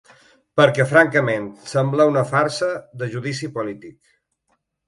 Perquè, 0.59 0.85
francament, 0.93 1.45
sembla 1.73 2.09
una 2.13 2.25
farsa 2.31 2.73
de 3.03 3.13
judici 3.15 3.51
polític. 3.59 3.99